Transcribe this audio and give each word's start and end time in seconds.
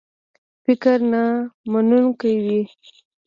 فکر 0.63 0.97
نامنونکی 1.11 2.33
وي. 2.43 2.59